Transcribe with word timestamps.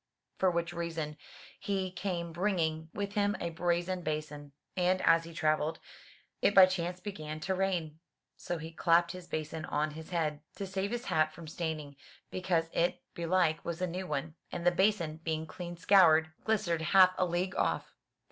For 0.39 0.49
which 0.49 0.73
reason 0.73 1.15
he 1.59 1.91
came 1.91 2.33
bringing 2.33 2.89
with 2.91 3.13
him 3.13 3.35
a 3.39 3.51
brazen 3.51 4.01
basin. 4.01 4.51
And 4.75 4.99
as 5.03 5.25
he 5.25 5.31
travelled, 5.31 5.77
it 6.41 6.55
by 6.55 6.65
chance 6.65 6.99
began 6.99 7.39
to 7.41 7.53
rain, 7.53 7.99
so 8.35 8.57
he 8.57 8.71
clapped 8.71 9.11
his 9.11 9.27
basin 9.27 9.63
on 9.63 9.91
his 9.91 10.09
head 10.09 10.41
to 10.55 10.65
save 10.65 10.89
his 10.89 11.05
hat 11.05 11.31
from 11.33 11.47
staining, 11.47 11.97
because 12.31 12.67
it 12.73 13.03
belike 13.13 13.63
was 13.63 13.79
a 13.79 13.85
new 13.85 14.07
one. 14.07 14.33
And 14.51 14.65
the 14.65 14.71
basin 14.71 15.17
being 15.23 15.45
clean 15.45 15.77
scoured, 15.77 16.31
glis 16.45 16.67
tered 16.67 16.81
half 16.81 17.13
a 17.19 17.25
league 17.27 17.55
off. 17.55 17.93